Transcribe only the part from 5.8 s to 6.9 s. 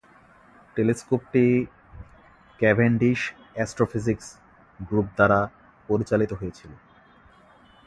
পরিচালিত হয়েছিল।